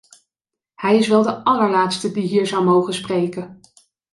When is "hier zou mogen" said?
2.27-2.93